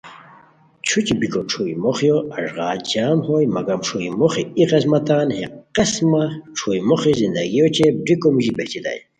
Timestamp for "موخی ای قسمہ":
4.19-4.99